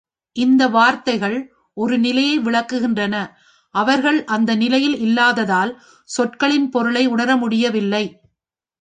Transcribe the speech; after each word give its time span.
இந்த 0.35 0.67
வார்த்தைகள் 0.67 1.35
ஒரு 1.77 1.95
நிலையை 1.97 2.39
விளக்குகின்றன 2.39 3.15
அவர்கள் 3.75 4.25
அந்த 4.25 4.55
நிலையில் 4.55 4.97
இல்லாததால், 4.97 5.71
சொற்களின் 6.09 6.69
பொருளை 6.69 7.03
உணர 7.07 7.37
முடியவில்லை. 7.37 8.05